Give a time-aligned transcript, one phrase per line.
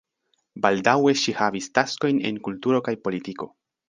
[0.65, 3.49] Baldaŭe ŝi havis taskojn en kulturo kaj politiko.